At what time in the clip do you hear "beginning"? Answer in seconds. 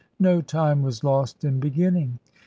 1.59-2.17